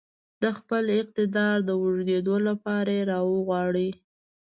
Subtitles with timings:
[0.41, 3.89] د خپل اقتدار د اوږدېدو لپاره يې راغواړي.